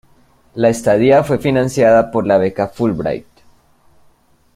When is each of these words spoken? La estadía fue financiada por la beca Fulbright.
La 0.55 0.69
estadía 0.69 1.23
fue 1.23 1.37
financiada 1.37 2.09
por 2.09 2.25
la 2.25 2.39
beca 2.39 2.67
Fulbright. 2.69 3.27